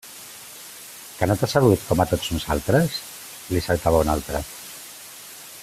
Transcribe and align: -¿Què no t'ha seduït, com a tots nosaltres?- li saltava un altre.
-¿Què 1.17 1.27
no 1.31 1.35
t'ha 1.41 1.49
seduït, 1.51 1.83
com 1.91 2.01
a 2.05 2.07
tots 2.13 2.31
nosaltres?- 2.37 2.97
li 3.53 3.63
saltava 3.67 4.01
un 4.07 4.11
altre. 4.15 4.43